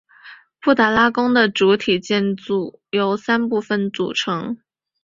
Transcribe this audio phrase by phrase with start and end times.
[0.59, 4.57] 布达拉宫的主体建筑由三部分组成。